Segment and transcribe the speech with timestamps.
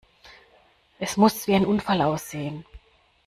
[0.97, 2.65] Es muss wie ein Unfall aussehen!